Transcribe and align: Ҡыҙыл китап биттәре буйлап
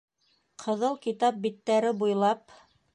Ҡыҙыл 0.63 0.97
китап 1.05 1.39
биттәре 1.47 1.95
буйлап 2.03 2.61